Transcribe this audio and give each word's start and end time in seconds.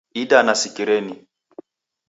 Idana 0.21 0.53
sikirenyi 0.61 1.15